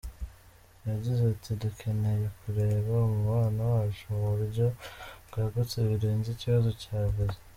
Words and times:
Yagize 0.87 1.21
ati 1.33 1.49
“Dukeneye 1.63 2.25
kureba 2.39 2.93
umubano 3.11 3.61
wacu 3.73 4.03
mu 4.15 4.27
buryo 4.35 4.65
bwagutse 5.27 5.77
birenze 5.89 6.27
ikibazo 6.31 6.69
cya 6.81 6.99
Viza. 7.13 7.39